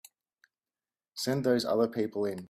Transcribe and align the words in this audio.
Send 1.13 1.43
those 1.43 1.63
other 1.63 1.87
people 1.87 2.25
in. 2.25 2.39